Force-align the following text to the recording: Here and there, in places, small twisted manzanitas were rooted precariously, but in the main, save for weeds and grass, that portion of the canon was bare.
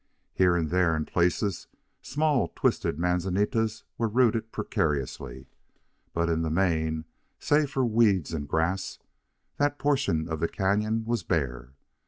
Here 0.33 0.55
and 0.55 0.71
there, 0.71 0.95
in 0.95 1.05
places, 1.05 1.67
small 2.01 2.47
twisted 2.55 2.97
manzanitas 2.97 3.83
were 3.99 4.07
rooted 4.07 4.51
precariously, 4.51 5.45
but 6.11 6.27
in 6.27 6.41
the 6.41 6.49
main, 6.49 7.05
save 7.37 7.69
for 7.69 7.85
weeds 7.85 8.33
and 8.33 8.47
grass, 8.49 8.97
that 9.57 9.77
portion 9.77 10.27
of 10.27 10.39
the 10.39 10.47
canon 10.47 11.05
was 11.05 11.21
bare. 11.21 11.73